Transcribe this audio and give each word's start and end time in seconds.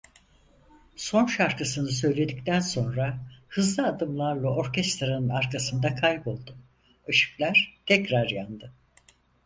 Son 0.95 1.25
şarkısını 1.25 1.89
söyledikten 1.89 2.59
sonra 2.59 3.17
hızlı 3.47 3.87
adımlarla 3.87 4.49
orkestranın 4.49 5.29
arkasında 5.29 5.95
kayboldu, 5.95 6.57
ışıklar 7.09 7.77
tekrar 7.85 8.29
yandı. 8.29 8.71